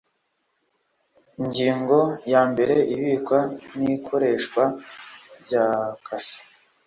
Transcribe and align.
Ingingo 1.41 1.99
ya 2.31 2.41
mbere 2.51 2.75
Ibikwa 2.95 3.39
n 3.77 3.79
ikoreshwa 3.95 4.63
bya 5.41 5.65
kashe 6.05 6.39